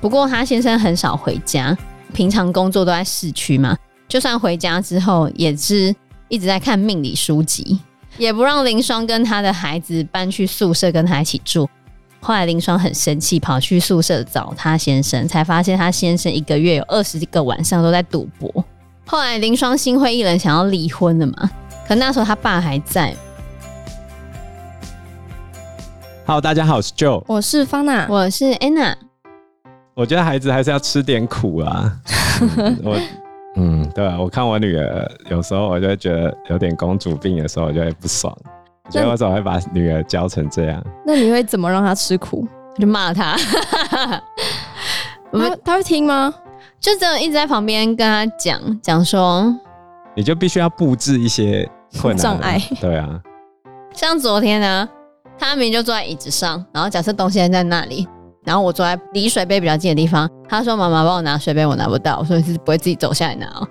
[0.00, 1.76] 不过他先生很少回家，
[2.12, 5.94] 平常工作都在市区嘛，就算回家之后，也是
[6.28, 7.80] 一直在看命理书籍，
[8.18, 11.68] 也不让林双跟他的孩子搬去宿舍跟他一起住。
[12.20, 18.64] 后来林双很生气，跑去宿舍找他先生，才发现他先生一个月有二十个晚上都在赌博。
[19.06, 21.50] 后来林双心灰意冷，想要离婚了嘛，
[21.88, 23.14] 可那时候他爸还在。
[26.26, 28.94] 好，大家好，我是 Joe，我是方娜，我是 Anna。
[29.92, 31.92] 我觉得孩子还是要吃点苦啊。
[32.58, 32.98] 嗯、我，
[33.56, 38.34] 嗯，对啊，我看我女儿有时候，我就会觉得有点公主病的时候，我就会不爽。
[38.86, 40.82] 我觉得我怎么会把女儿教成这样？
[41.04, 42.48] 那你会怎么让她吃苦？
[42.78, 43.36] 就骂她。
[45.30, 46.32] 他他会听吗？
[46.80, 49.54] 就这样一直在旁边跟她讲讲说，
[50.14, 51.68] 你就必须要布置一些
[52.00, 52.58] 困难障碍。
[52.80, 53.20] 对啊，
[53.92, 54.88] 像昨天呢，
[55.38, 58.06] 他明明就坐在椅子上，然后假设东西还在那里。
[58.44, 63.66] 然后我坐在离水杯比较近的地方，他说：“妈妈帮我拿水杯，我拿不到。”我说：“你是不会自己走下来拿哦。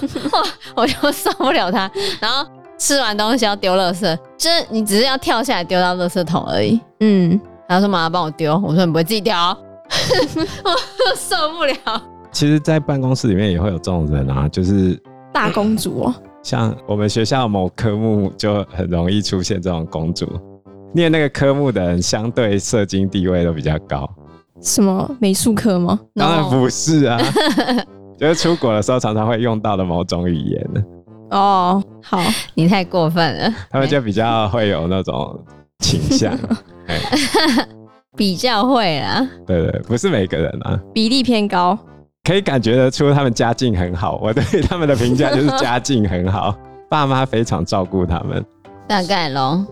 [0.74, 1.90] ”我就受不了他。
[2.18, 2.42] 然后
[2.78, 6.80] 吃完东西要丢垃圾，就是你只是要跳下来丢到垃圾桶而已。
[7.00, 9.30] 嗯，他说：“妈妈帮我丢。”我说：“你不会自己丢。
[9.36, 12.02] ”我受不了。
[12.32, 14.98] 其实，在办公室里面也会有这种人啊，就是
[15.34, 16.14] 大公主哦。
[16.42, 20.26] 像我们学校某科目就很容易出现这种公主。
[20.94, 24.08] 念那个科目的人，相对社经地位都比较高。
[24.62, 25.98] 什么美术科吗？
[26.14, 27.18] 当然不是啊，
[28.16, 30.82] 就是出国的时候常常会用到的某种语言呢。
[31.30, 32.22] 哦，好，
[32.54, 33.52] 你太过分了。
[33.70, 35.38] 他们就比较会有那种
[35.80, 36.32] 倾向，
[38.16, 39.28] 比较会啊。
[39.44, 41.76] 对，对对，不是每个人啊，比例偏高，
[42.22, 44.20] 可以感觉得出他们家境很好。
[44.22, 46.56] 我对他们的评价就是 家境很好，
[46.88, 48.42] 爸妈非常照顾他们。
[48.86, 49.66] 大概咯。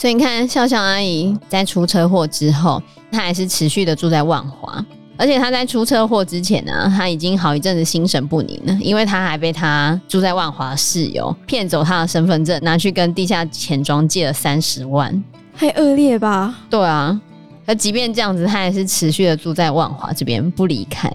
[0.00, 4.84] 所以你看，笑笑阿姨在出车祸之后，她还是持续的住在万华，
[5.16, 15.24] 而且她在出车祸之前呢，她已经好一阵子心神不宁了，因为她还被她住在万华的室友骗走她的身份证，拿去跟地下钱庄借了三十万，
[15.56, 16.54] 太恶劣吧？
[16.70, 17.20] 对啊，
[17.66, 21.12] 而即便这样子，她还是持续的住在万华这边不离开。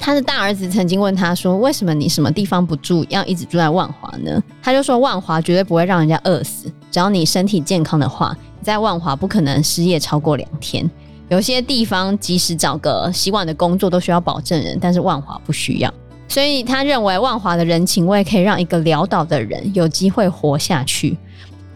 [0.00, 10.88] 他的大儿子曾经问他说：“为什么你什么地方不住，要一直住在万华呢？”他就说：“万华绝对不会让人家饿死，只要你身体健康的话，在万华不可能失业超过两天。
[11.28, 15.92] 有些地方即使找个洗碗的工作都需要保证人，但是万华不需要。
[16.26, 21.16] 所以他认为万华的人情味可以让一个潦倒的人有机会活下去。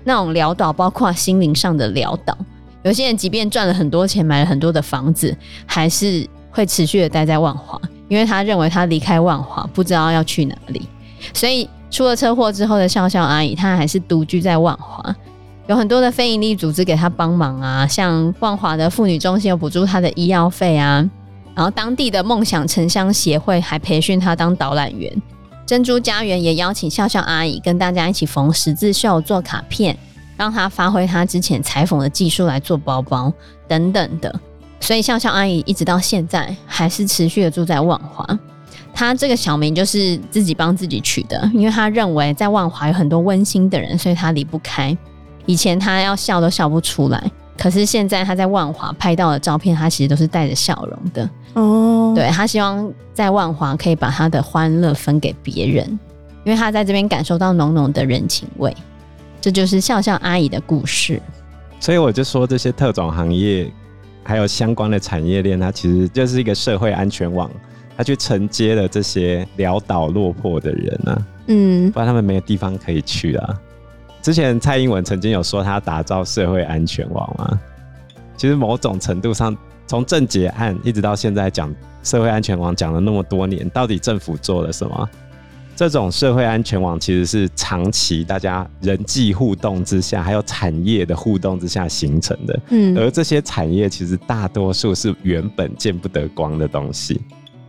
[0.05, 2.37] 那种潦倒包括心灵上的潦倒。
[2.83, 5.37] 有些人即便赚了很多钱，买了很多的房子，
[5.67, 10.83] 还是会持续的待在万华。”因为他认为他离开万华不知道要去哪里，
[11.33, 15.15] 所以出了车祸之后的笑笑阿姨，她还是独居在万华，
[15.67, 21.07] 有很多的非营利组织给她帮忙啊，像万华的妇女中心有补助她的医药费啊，
[21.55, 25.13] 然后当地的梦想城乡协会还培训她当导览员，
[25.67, 29.95] 珍珠家园也邀请笑笑阿姨跟大家一起缝十字绣、做卡片，
[30.39, 33.31] 让她发挥她之前裁缝的技术来做包包
[33.69, 34.35] 等等的。
[34.81, 38.27] 所以笑笑阿姨一直到现在还是持续的住在万华。
[38.95, 44.97] 她这个小名就是自己帮自己取的，因为他认为在万华有很多温馨的人，所以他离不开。
[45.47, 51.31] 以前他要笑都笑不出来，可是现在他在万华拍到的照片，他其实都是带着笑容的。
[51.55, 55.87] 哦，对，他希望在万华可以把他的欢乐分给别人，
[56.45, 58.75] 因为他在这边感受到浓浓的人情味。
[59.41, 61.21] 这就是笑笑阿姨的故事。
[61.81, 63.71] 所以我就说这些特种行业。
[64.25, 67.51] 还有相关的产业链，它其实就是一个社会安全网，
[68.03, 73.61] 它去承接了这些潦倒落魄的人啊，嗯，不然他们没有地方可以去啊。
[74.21, 77.57] 之前蔡英文曾经有说他打造社会安全网啊，
[78.37, 85.09] 其实某种程度上，从郑捷案一直到现在讲社会安全网讲了那么多年，到底政府做了什么？
[85.77, 92.61] 这种社会安全网其实是长期大家人际互动之下，还有产业的互动之下形成的。
[92.71, 97.21] 嗯，而这些产业其实大多数是原本见不得光的东西，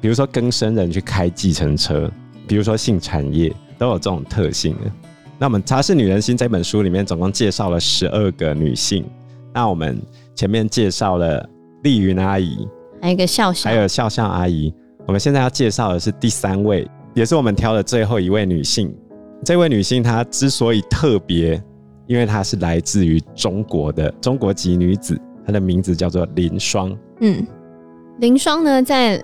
[0.04, 2.12] 比如说跟生人去开计程车，
[2.46, 4.92] 比如说性产业都有这种特性的。
[5.40, 9.06] 那我们《茶室女人心》这本书里面总共介绍了十二个女性，
[9.54, 9.98] 那我们
[10.36, 11.50] 前面介绍了
[11.84, 12.68] 丽云阿姨，
[13.02, 14.74] 还有一个笑笑，还有笑笑阿姨。
[15.06, 16.86] 我们现在要介绍的是第三位。
[17.14, 18.94] 也是我们挑的最后一位女性。
[19.46, 21.64] 这位女性她之所以特别，
[22.08, 26.94] 因为她是来自于中国的中国籍女子，她的名字叫做林霜。
[27.22, 27.48] 嗯，
[28.20, 29.24] 林霜呢，在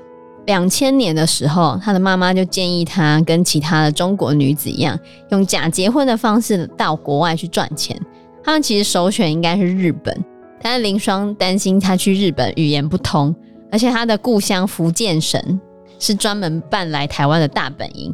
[0.50, 5.00] 两千年的时候，他的妈妈就建议他跟其他的中国女子一样，
[5.30, 7.96] 用假结婚的方式到国外去赚钱。
[8.44, 10.26] 他们其实首选应该是日本，
[10.60, 13.36] 但是林双担心他去日本语言不通，
[13.72, 15.40] 而且他的故乡福建省
[16.00, 18.12] 是专门办来台湾的大本营，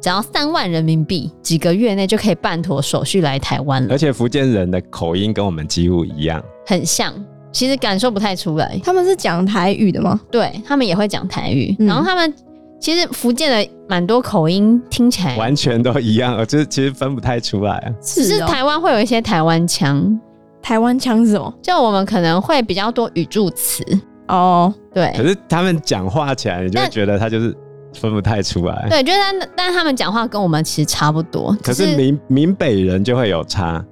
[0.00, 3.92] 只要三万人民币，几个月内就可以办妥手续来台湾了。
[3.92, 7.12] 而且福建人的口音跟我们几乎一样，很像，
[7.56, 8.78] 其实感受不太出来。
[8.84, 10.20] 他们是讲台语的吗？
[10.30, 12.30] 对，他们也会讲台语，嗯、然后他们
[12.78, 17.94] 其实福建的蛮多口音听起来完全都一样，就是其实分不太出来。
[18.02, 20.20] 只是台湾会有一些台湾腔。
[20.62, 21.54] 台湾腔是什么？
[21.62, 23.82] 就我们可能会比较多语助词
[24.28, 25.10] 哦，对。
[25.16, 27.56] 可是他们讲话起来，你就会觉得他就是
[27.94, 28.86] 分不太出来。
[28.90, 31.56] 对，就是但但他们讲话跟我们其实差不多。
[31.62, 33.82] 可是闽闽北人就会有差，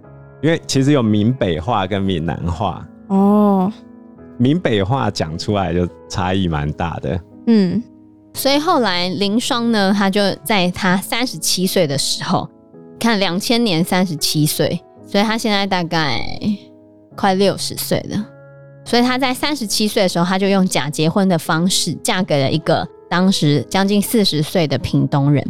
[0.43, 3.73] 因为其实有闽北话跟闽南话哦。
[4.39, 7.21] 闽北话讲出来就差异蛮大的。
[7.47, 7.83] 嗯，
[8.35, 12.49] 所以后来林双呢，他就在他三十七岁的时候，
[12.99, 14.81] 看两千年三十七岁。
[15.06, 16.19] 所以他现在大概
[17.15, 18.27] 快六十岁了，
[18.85, 25.47] 所以他在三十七岁的时候，他就用假结婚的方式嫁给了一个当时将近四十岁的屏东人。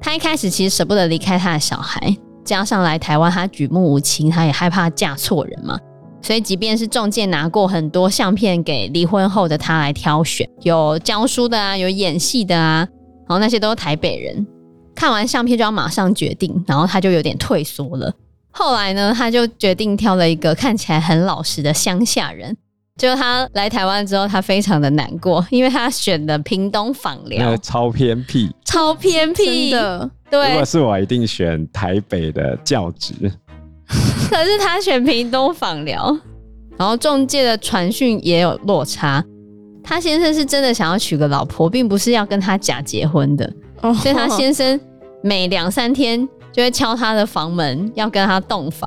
[0.00, 5.78] 他一开始其实舍不得离开他的小孩，加上来台湾他举目无亲，他也害怕嫁错人嘛。
[6.22, 12.88] 所以即便是中介拿过很多相片给离婚后的他来挑选，有教书的啊，有演戏的啊，
[13.28, 14.46] 然后那些都是台北人，
[14.94, 18.14] 看完相片就要马上决定，然后他就有点退缩了。
[18.50, 22.56] 后来呢，他就决定挑了一个看起来很老实的乡下人。
[22.98, 30.08] 就他来台湾之后，他非常的难过，因为他选的屏东访寮，超偏僻，超偏僻的。
[30.30, 33.14] 对， 如果是我，一定选台北的教职。
[34.32, 36.18] 可是他选屏东访寮，
[36.78, 39.22] 然后中介的传讯也有落差。
[39.84, 43.52] 他先生是真的想要娶个老婆，并不是要跟他假结婚的。
[43.82, 44.80] 哦，所以他先生
[45.22, 46.28] 每两三天。
[46.52, 48.86] 就会敲他的房门，要跟他洞房，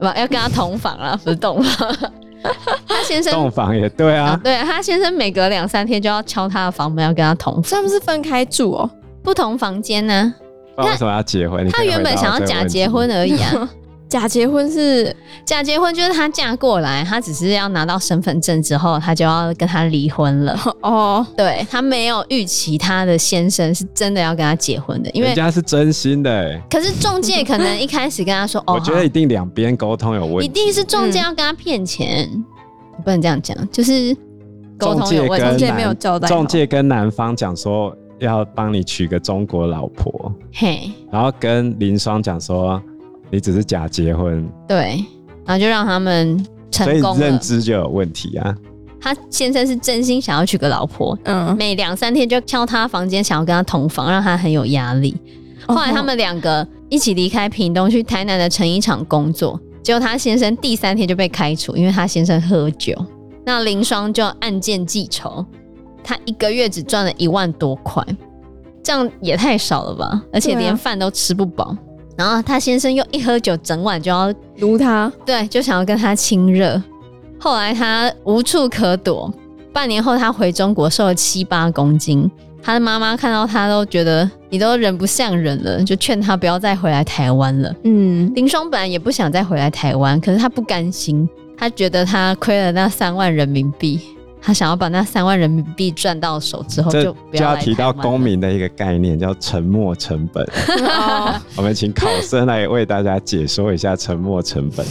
[0.00, 1.96] 不要跟他同房啊， 不是洞房。
[2.88, 7.62] 他先生洞房也对啊，啊对他先生每隔两三天就要敲他的房门，要跟他同房。
[7.70, 8.90] 他们是分开住哦，
[9.22, 10.34] 不同房间呢？
[10.78, 11.68] 为什么要结婚？
[11.70, 13.70] 他原本想要假结婚而已啊。
[14.06, 15.14] 假结婚是
[15.44, 20.56] 假结婚，就是她嫁过来，她只是要拿到身份证之后，她就要跟他离婚了。
[20.82, 26.60] 哦，对，她没有预期她的先生是真的要跟她结婚的，因为人家是真心的。
[26.70, 32.44] 可是中介可能一开始跟他说：“哦，我觉得一定两边沟通有问题，一定是中介要跟他骗钱，嗯、
[33.02, 34.16] 不能这样讲，就是
[34.78, 36.28] 沟通有问题，中介没有交代。
[36.28, 42.80] 中介跟男方讲说要帮你娶个中国老婆，嘿，然后跟林双讲说。”
[43.34, 45.04] 你只是假结婚，对，
[45.44, 48.54] 然后就让他们成功，所以认知就有问题啊。
[49.00, 55.16] 他先生是真心想要娶个老婆，嗯，每两三天就敲他房间，想要跟他同房，让他很有压力。
[55.66, 62.94] 后来他们两个一起离开屏东，去台南的成衣厂工作，结果他先生第三天就被开除，因为他先生喝酒。
[63.44, 65.44] 那林双就按件记仇，
[66.04, 68.00] 他一个月只赚了一万多块，
[68.82, 70.22] 这样也太少了吧？
[70.32, 71.76] 而且连饭都吃不饱。
[72.16, 76.80] 然后他先生又一喝酒，整晚就要撸他，对，就想要跟他亲热。
[77.38, 79.32] 后来他无处可躲，
[79.72, 82.30] 半年后他回中国，瘦了七八公斤。
[82.62, 87.74] 他的妈妈看到他都觉得你都人不像人了，就劝他不要再回来台湾了。
[87.82, 91.28] 嗯，林双本来也不想再回来台湾，可是他不甘心，
[91.58, 94.00] 他觉得他亏了那三万人民币。
[94.46, 100.46] 他想要把那三万人民币赚到手之后，就就要提到公民的一个概念，叫沉没成本。
[101.56, 104.84] 我们请考生来为大家解说一下沉没成本。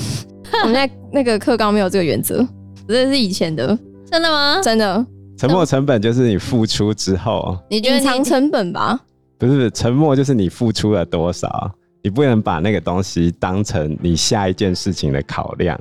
[0.63, 2.43] 我们在那个课纲没有这个原则，
[2.87, 3.77] 这是以前的。
[4.09, 4.59] 真的吗？
[4.63, 5.05] 真的。
[5.37, 8.99] 沉没成本就是你付出之后，你觉得隐藏成本吧？
[9.37, 15.79] 不是，不是，沉没就是你付出了多少，你不能把那个东西当成你下一件事情的考量。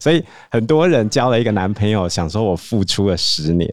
[0.00, 3.70] 所以很多人交了一个男朋友，想说我付出了十年，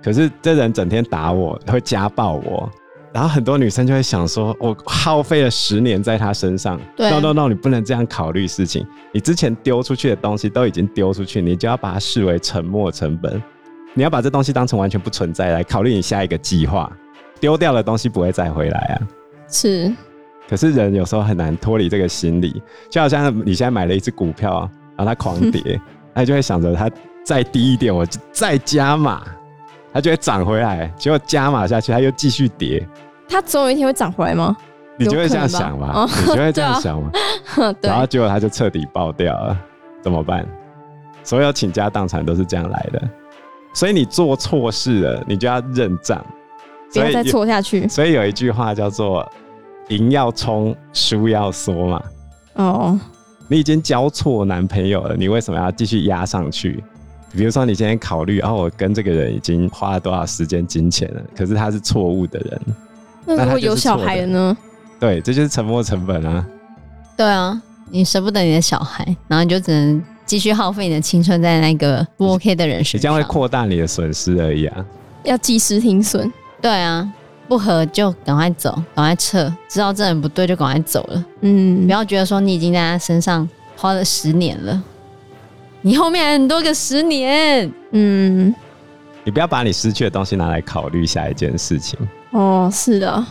[0.00, 2.70] 可是这人整天打我，会家暴我，
[3.12, 6.78] 然后很多女生就会想说，我耗费了十年在他身上。
[6.94, 8.86] 对，no no no，你不能这样考虑事情。
[9.10, 13.42] 你之前丢出去的东西都已经丢出去，你就要把它视为沉没成本。
[13.94, 16.92] 你要把这东西当成完全不存在来考虑你下一个计划。
[17.40, 19.08] 丢掉的东西不会再回来啊。
[19.48, 19.90] 是，
[20.46, 24.70] 可是人有时候很难脱离这个心理，就好像你现在买了一只股票。
[24.98, 25.80] 然后它狂跌，
[26.14, 26.90] 他就会想着它
[27.24, 29.22] 再低一点，我就再加码，
[29.92, 30.92] 它就会涨回来。
[30.98, 32.86] 结果加码下去，它又继续跌。
[33.28, 34.56] 它总有一天会涨回来吗？
[34.98, 36.04] 你就会这样想嘛？
[36.26, 37.12] 你就会这样想嘛？
[37.80, 39.56] 然后结果它就彻底爆掉了，
[40.02, 40.44] 怎么办？
[41.22, 43.00] 所有倾家荡产都是这样来的。
[43.72, 46.24] 所以你做错事了，你就要认账，
[46.92, 47.86] 不要再错下去。
[47.86, 49.24] 所以有一句话叫做
[49.88, 52.02] “赢要冲，输要缩”嘛。
[52.54, 53.00] 哦。
[53.48, 56.82] 你已经交错男朋友了，你为什么要继续压上去？
[57.32, 62.60] 比如说，你今天考虑，哦，我跟这个人已经花了多少时间、金钱了，可是他是错误的人。
[63.26, 64.56] 那如果有小孩了呢？
[64.98, 66.46] 对，这就是沉没成本啊。
[67.16, 74.84] 对啊，你舍不得你的小孩，然后你就只能继续耗费你的青春在那个不 OK 的人身上，你将会扩大你的损失而已啊。
[75.24, 76.32] 要及时停损。
[76.62, 77.06] 对啊，
[77.48, 81.24] 不合就赶快走，赶快撤，知道这人不对就赶快走了。
[81.40, 84.82] 嗯，不要觉得说你已经在他身上花了十年了。
[85.80, 88.54] 你后面很多个十年，嗯，
[89.24, 91.98] 你不要把你失去的东西拿来考虑下一件事情。
[92.32, 93.26] 哦，是的，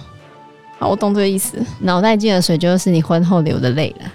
[0.80, 1.58] 好，我懂这个意思。
[1.82, 4.12] 脑袋进了水就是你婚后流的泪了。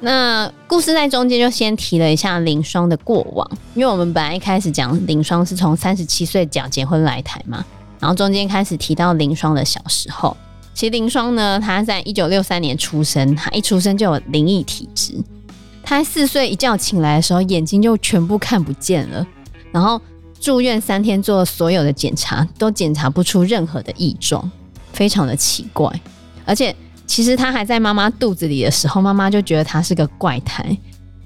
[0.00, 7.64] 那故事在中间就先提了一下林双的过往，因为我们本来一开始讲林双是从三十七岁讲结婚来台嘛，
[8.00, 10.36] 然后中间开始提到林双的小时候。
[10.74, 15.14] 其实林双呢，他在一九六三年出生，他一出生就有灵异体质。
[15.82, 19.26] 他四岁一觉醒来的时候，眼睛就全部看不见了，
[19.72, 20.00] 然后
[20.38, 24.48] 住院三天，做所有的检查，都检查不出任何的异状，
[24.92, 25.92] 非常的奇怪。
[26.44, 26.76] 而且，
[27.06, 30.64] 其实他还在妈妈肚子里的时候，妈妈就觉得他是个怪胎，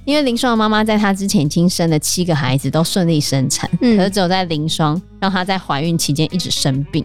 [0.04, 7.04] 因为林双的妈妈在她之前已经生了七个孩子，都顺利生产，嗯，可是只有在林双让她在怀孕期间一直生病。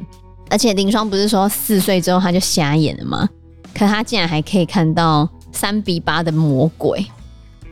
[0.49, 3.29] 而且林双不是说四岁之后她就瞎眼了吗？
[3.73, 7.05] 可她竟然还可以看到三比八的魔鬼。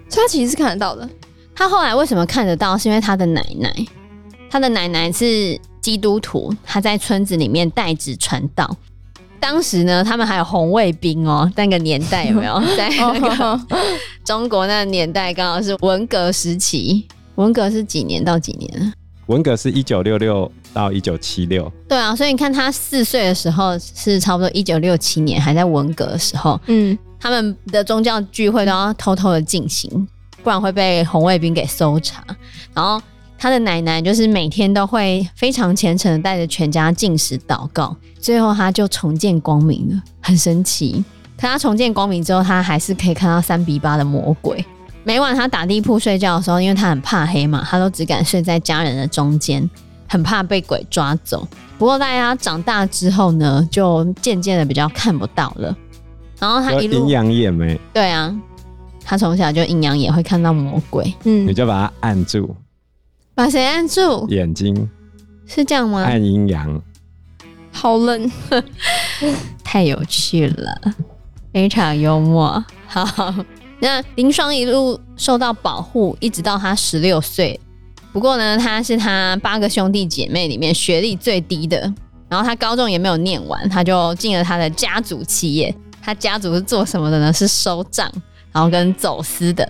[0.09, 1.09] 所以她其实是看得到的。
[1.55, 2.77] 她后来为什么看得到？
[2.77, 3.73] 是因为她的奶奶，
[4.49, 8.75] 她的奶奶是基督徒，她在村子里面代职传道。
[9.47, 12.59] 当时呢，他们还有红卫兵哦，那个年代有没有？
[12.75, 13.61] 在那个
[14.25, 17.05] 中国那个年代，刚好是文革时期。
[17.35, 18.93] 文革是几年到几年？
[19.27, 21.71] 文革是一九六六到一九七六。
[21.87, 26.59] 对啊，所以你看他四岁的时候是差不多一九六七年，还在文革的时候。
[26.65, 26.97] 嗯。
[27.19, 30.07] 他们的宗教聚会都要偷偷的进行，
[30.43, 32.23] 不然会被红卫兵给搜查。
[32.73, 32.99] 然后
[33.37, 41.03] 他的奶奶就是每天都会非常虔诚的带着全家进食祷告，最后他就重见光明了，很神奇。
[41.37, 44.63] 可他重见光明之后，他还是可以看到三比八的魔鬼。
[45.03, 49.69] 每晚他打地铺睡觉的时候，因为他很怕黑嘛，他都只敢睡在家人的中间，
[50.07, 51.47] 很怕被鬼抓走。
[51.77, 55.75] 不过大家长大之后呢，就渐渐的比较看不到了。
[56.39, 57.79] 然后他一路阴阳眼没？
[57.93, 58.33] 对啊，
[59.03, 61.13] 他从小就阴阳眼会看到魔鬼。
[61.25, 62.55] 嗯，你就把他按住，
[63.35, 64.25] 把谁按住？
[64.29, 64.89] 眼睛
[65.45, 66.01] 是这样吗？
[66.01, 66.81] 按阴阳，
[67.69, 68.31] 好冷，
[69.61, 70.81] 太有趣了，
[71.51, 72.63] 非常幽默。
[72.87, 73.35] 好，
[73.79, 77.59] 那林双一路受到保护，一直到他十六岁。
[78.13, 81.93] 不过呢，他是他八个兄弟姐妹里面学历最低的。
[82.27, 85.73] 然后他高中也没有念完，他就进了他的家族企业。
[86.01, 87.31] 他家族是做什么的呢？
[87.31, 88.09] 是收账，
[88.51, 89.69] 然后跟走私的。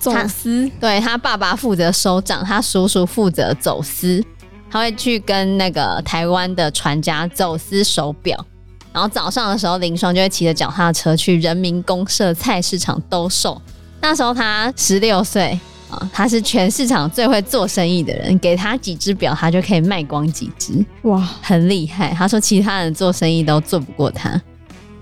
[0.00, 4.24] 走私，他对他爸爸负责收账，他叔叔负责走私。
[4.72, 8.46] 他会去跟那个台湾的船家走私手表。
[8.92, 13.60] 然后早上的时候，林双就会骑着脚踏车去人民公社菜市场兜售。
[14.00, 15.58] 那时候他十六岁
[15.90, 18.38] 啊，他是全市场最会做生意的人。
[18.38, 20.84] 给他几只表，他就可以卖光几只。
[21.02, 22.14] 哇，很厉害。
[22.16, 24.40] 他说其他人做生意都做不过他。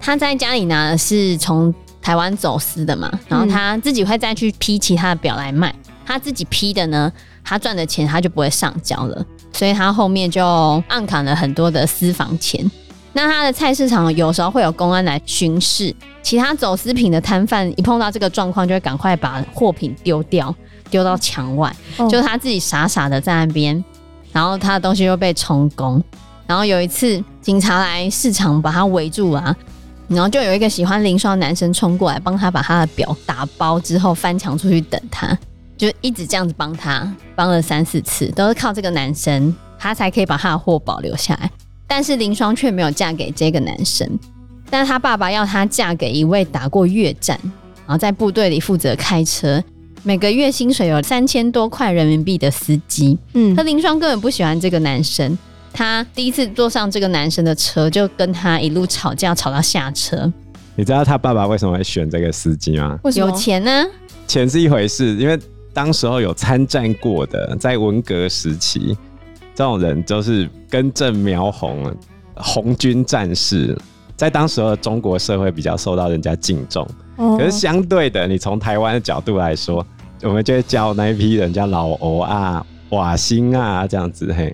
[0.00, 1.74] 他在家里拿的是从
[2.08, 5.74] 台湾走私的嘛，然后他自己会再去批其他的表来卖。
[6.06, 7.12] 他自己批的呢，
[7.44, 12.64] 他赚的钱他就不会上交了，所以他后面就暗砍了很多的私房钱。
[13.12, 20.54] 那他的菜市场有时候会有公安来巡视，其他走私品的摊贩一碰到这个状况，就会赶快把货品丢掉，
[20.88, 21.70] 丢到墙外。
[22.08, 23.84] 就他自己傻傻的在那边，
[24.32, 26.02] 然后他的东西又被充公。
[26.46, 29.54] 然后有一次警察来市场把他围住啊。
[30.08, 35.38] 然后就有一个喜欢林双的男生冲过来，帮他把他的表打包之后翻墙出去等他，
[35.76, 41.50] 就一直这样子帮他，帮了三四次，都是靠这个男生，他才可以把他的货保留下来。
[41.86, 44.18] 但是林双却没有嫁给这个男生，
[44.70, 47.38] 但是他爸爸要她嫁给一位打过越战，
[47.86, 49.62] 然后在部队里负责开车，
[50.02, 53.18] 每个月薪水有三千多块人民币的司机。
[53.34, 55.36] 嗯，可林双根本不喜欢这个男生。
[55.78, 60.32] 他第一次坐上这个男生的车，就跟他一路吵架，吵到下车。
[60.74, 62.98] 你知道他爸爸为什么会选这个司机吗？
[63.14, 63.84] 有钱呢？
[64.26, 65.38] 钱是一回事，因为
[65.72, 68.96] 当时候有参战过的，在文革时期，
[69.54, 71.94] 这种人都是根正苗红，
[72.34, 73.78] 红军战士，
[74.16, 76.84] 在当时候的中国社会比较受到人家敬重。
[77.18, 79.86] 哦、可是相对的，你从台湾的角度来说，
[80.22, 82.66] 我们就会叫那一批人家老欧啊。
[82.90, 84.52] 瓦辛啊，这样子嘿，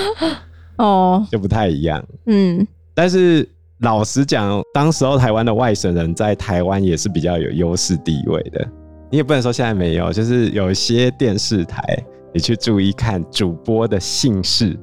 [0.76, 2.04] 哦，就不太一样。
[2.26, 3.48] 嗯，但是
[3.80, 8.66] 老实讲，当时候台湾的外省人在台湾也是比较有优势地位的。
[9.10, 11.82] 你也不能说现在没有，就是有一些电视台，
[12.32, 14.76] 你去注意看主播的姓氏，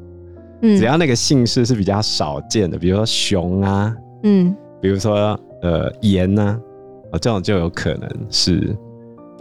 [0.61, 6.57] 嗯，只要那个姓氏是比较少见的，比如说熊啊，嗯，比如说呃严啊，
[7.11, 8.73] 哦这种就有可能是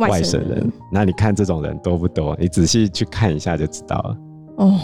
[0.00, 0.49] 外省人。
[0.49, 0.73] 外省人。
[0.90, 2.37] 那你看这种人多不多？
[2.40, 4.16] 你仔细去看一下就知道了。
[4.57, 4.80] 哦。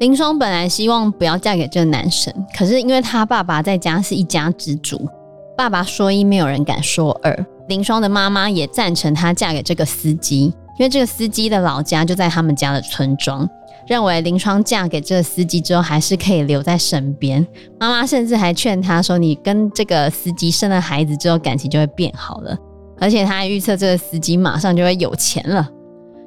[0.00, 5.08] 林双本来希望不要嫁给这个男生，可是因为他爸爸在家是一家之主，
[5.56, 7.46] 爸爸说一没有人敢说二。
[7.68, 13.48] 林双的妈妈也赞成她嫁给这个司机，因为这个司机的老家就在他们家的村庄，
[13.86, 17.46] 认为林双嫁给这个司机之后还是可以留在身边。
[17.78, 22.58] 妈妈甚至还劝她说：“你跟这个司机生了孩子之后，感情就会变好了。”
[23.02, 25.68] 而且他还预测这个司机马上就会有钱了。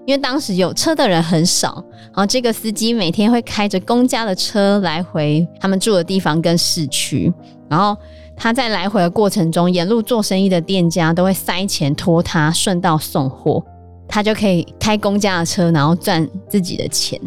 [0.06, 7.34] 因为当时有车的人很少，然后这个司机每天会开着公家的车来回他们住的地方跟市区，
[7.70, 7.98] 然后
[8.36, 13.64] 他在来回的过程中，沿路做生意的店家都会塞钱托他顺道送货，
[14.08, 17.18] 他就可以开公家的车，然后赚自己的钱。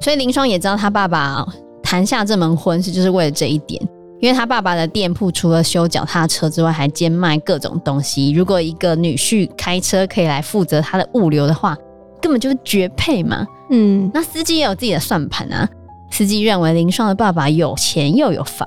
[0.00, 1.46] 所以林双也知道他爸爸
[1.82, 3.80] 谈下这门婚事就是为了这一点，
[4.22, 8.30] 因为他爸爸的店铺除了修脚踏车之外，还兼卖各种东西。
[8.30, 11.76] 如果一个女婿开车可以来负责他的物流的话，
[12.20, 15.68] 根本就是绝配嘛，嗯，那司机也有自己的算盘啊。
[16.08, 18.64] 司机认为林双的爸爸有钱又有房，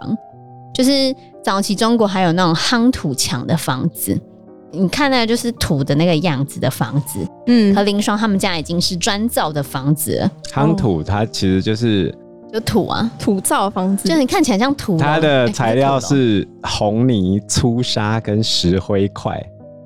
[0.73, 4.19] 就是早期中国还有那种夯土墙的房子，
[4.71, 10.31] 你看那个就是土的那个样子的房子，嗯，和林双他们家已经是砖造的房子了。
[10.51, 12.13] 夯土它其实就是
[12.53, 14.97] 就土啊，土造房子，就你看起来像土。
[14.97, 19.37] 它的材料是红泥、粗沙跟石灰块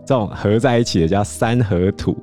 [0.06, 2.16] 这种合在一起的，叫三合土。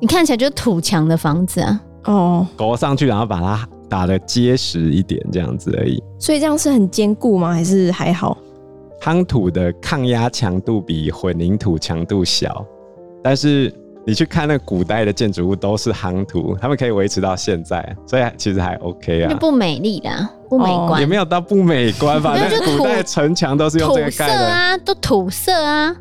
[0.00, 6.02] 你看起来就是土墙的房子啊，哦，勾上去，然后把它打得结实一点，这样子而已。
[6.18, 7.52] 所以这样是很坚固吗？
[7.52, 8.36] 还是还好？
[9.00, 12.64] 夯土的抗压强度比混凝土强度小，
[13.22, 13.72] 但是
[14.06, 19.34] 你去看那古代的建筑物都是夯土，他们可以维持到现在，所以其实还 OK 啊。
[19.38, 20.10] 不美丽的，
[20.48, 22.36] 不美观，也没有到不美观吧？
[22.36, 24.32] 那古代的城墙都是用这个盖的。
[24.34, 25.96] 土色啊，都土色啊。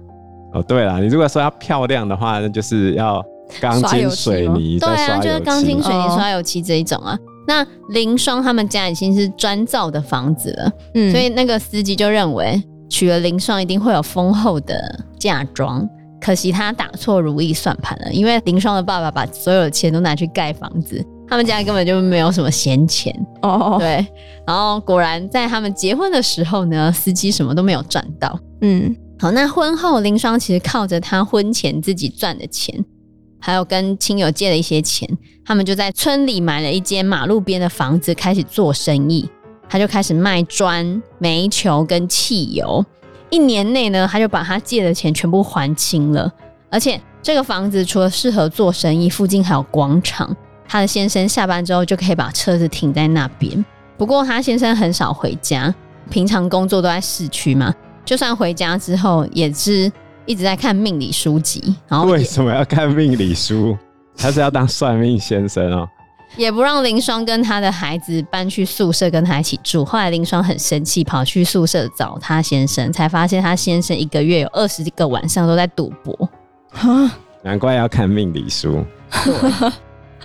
[0.54, 3.24] 哦，对了，你如果说要漂亮的话，那就是要。
[3.60, 7.20] 钢筋水泥，对啊，就是钢筋水泥刷油漆这一种啊。
[7.46, 14.74] 那林双他们家已经是砖造的房子了，嗯，所以那个司机就认为娶了林双一定会有丰厚的
[15.20, 15.86] 嫁妆。
[16.22, 23.78] 可惜他打错如意算盘了，因为林双的爸爸把所有的钱都拿去盖房子，他们家根本就没有什么闲钱哦。
[23.80, 24.06] 对，
[24.46, 28.40] 然后果然在他们结婚的时候呢，司机什么都没有赚到。
[28.62, 32.86] 嗯，好，那婚后林双其实靠着他婚前自己赚的钱。
[33.44, 35.10] 还有跟亲友借了一些钱，
[35.44, 39.28] 他们就在村里买了一间马路边的房子，开始做生意。
[39.68, 42.86] 他就开始卖砖、煤球跟汽油。
[43.32, 46.32] 一年内呢，他就把他借的钱全部还清了。
[46.70, 50.36] 而且这个房子除了适合做生意，附近还有广场。
[50.68, 53.66] 他的先生下班之后就可以把车子停在那边。
[53.98, 55.74] 不过他先生很少回家，
[56.12, 57.74] 平常工作都在市区嘛，
[58.06, 59.92] 就算回家之后也是。
[60.28, 63.76] 一直在看命理书籍，然后为什么要看命理书？
[64.16, 65.86] 他是要当算命先生哦。
[66.38, 69.84] 也不让林双跟他的孩子搬去宿舍跟他一起住。
[69.84, 76.30] 后来林双很生气，跑去宿舍找他先生，才发现他先生一个月有二十几个晚上都在赌博。
[76.72, 77.12] 哈，
[77.44, 78.86] 难怪要看命理书。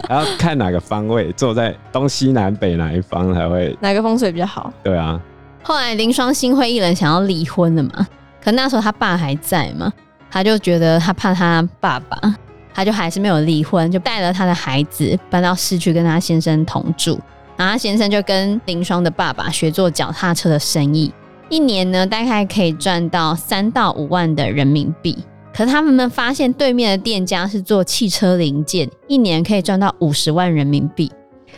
[0.08, 4.70] 还要看哪个方位，坐在东西南北哪一方才会哪个风水比较好？
[4.84, 5.18] 对啊。
[5.62, 8.06] 后来林双心灰意冷，想要离婚了嘛。
[8.40, 9.90] 可那时候他爸还在嘛，
[10.30, 12.36] 他就觉得他怕他爸爸，
[12.76, 17.18] 他就还是没有离婚，就带了他的孩子搬到市区跟他先生同住。
[17.56, 21.10] 然后他先生就跟林双的爸爸学做脚踏车的生意，
[21.48, 25.16] 一年呢大概可以赚到三到五万的人民币。
[25.54, 31.10] 可是他们发现对面的店家是做汽车零件，一年可以赚到五十万人民币，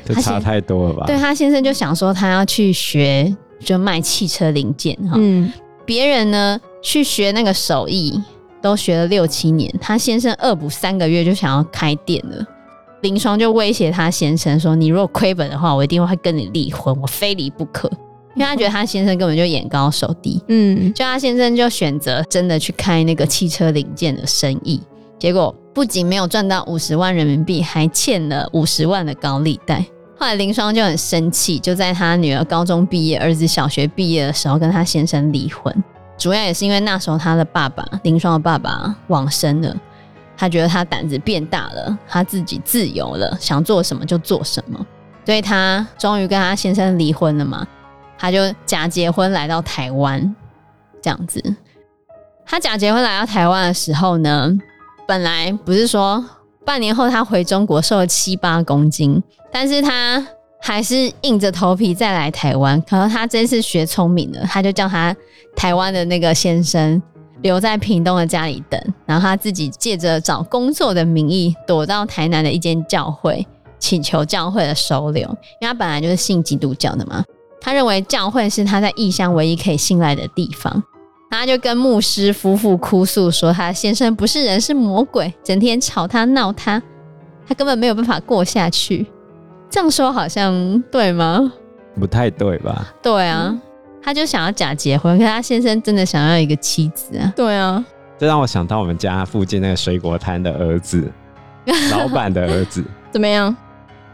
[0.05, 1.05] 这差太多了吧？
[1.07, 5.15] 对，他先生就想说他要去学，就卖汽车零件哈。
[5.17, 5.53] 嗯，
[5.85, 6.61] 别人呢？
[6.81, 8.23] 去学那个手艺，
[8.61, 9.73] 都学了六七年。
[9.81, 12.45] 他先生恶补三个月就想要开店了。
[13.03, 17.89] 林双就威胁他先生说：“你如果亏本的话，我一定会跟你离婚，我非离不可。”
[18.35, 20.41] 因为他觉得他先生根本就眼高手低。
[20.49, 24.81] 嗯，就他先生就选择真的去开那个汽车零件的生意。
[25.19, 29.85] 结果不仅没有赚到五十万人民币，还欠了五十万的高利贷。
[30.17, 35.85] 后来林双就很生气，就在他女儿高中毕业、儿子小学毕业的时候，跟他先生离婚。
[36.19, 39.75] 主要也是因为那时候他的爸爸林双的爸爸往生了，
[40.37, 44.85] 他觉得他胆子变大了，他自己自由了，想做什么就做什么，
[45.25, 47.67] 所以他终于跟他先生离婚了嘛，
[48.19, 50.35] 他就假结婚来到台湾，
[51.01, 51.43] 这样子。
[52.45, 54.51] 他假结婚来到台湾的时候呢，
[55.07, 56.25] 本来不是说
[56.65, 60.27] 半年后他回中国瘦了七八公斤，但是他
[60.61, 62.81] 还是硬着头皮再来台湾。
[62.83, 65.15] 可能他真是学聪明了，他就叫他
[65.57, 67.01] 台湾的那个先生
[67.43, 73.47] 留在屏东的家里等，然后他自己借着找工作的名义躲到台南的一间教会，
[73.79, 75.23] 请求教会的收留，
[75.61, 77.25] 因为他本来就是信基督教的嘛。
[77.61, 80.83] 他认为教会是他在异乡唯一可以信赖的地方。
[81.31, 86.83] 他就跟牧师夫妇哭诉说，他先生不是人，是魔鬼，整天吵他闹他，
[87.47, 89.07] 他根本没有办法过下去。
[89.71, 91.53] 这样说好像对吗？
[91.99, 92.87] 不太对吧？
[93.03, 93.55] 对啊，
[94.03, 97.33] 他就想要假结婚，可是他先生真的想要一个妻子啊。
[97.37, 97.85] 对啊，
[98.19, 101.11] 这让我想到我们家附近那个水果摊的儿子，
[101.93, 103.55] 老板的儿子怎么样？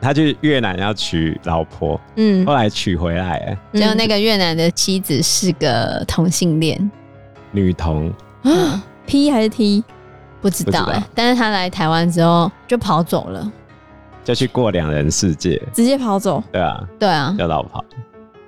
[0.00, 6.90] 他去越南要娶老婆，嗯，后来娶回来，结果那个越南的妻子是个同性恋。
[7.52, 8.12] 女同
[8.42, 9.82] 啊，P 还是 T？
[10.42, 11.02] 不知道哎。
[11.14, 13.50] 但是他来台湾之后就跑走了，
[14.24, 16.42] 就去过两人世界，直接跑走。
[16.50, 17.84] 对啊，对啊，要老婆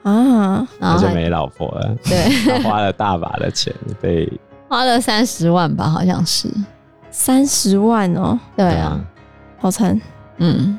[0.02, 1.94] 啊，然后就没老婆了。
[2.02, 2.28] 对，
[2.62, 4.32] 他花了大把的钱，被
[4.68, 6.48] 花了三十万吧，好像是
[7.10, 8.38] 三十万哦。
[8.56, 8.98] 对啊，
[9.58, 10.00] 好惨。
[10.38, 10.78] 嗯。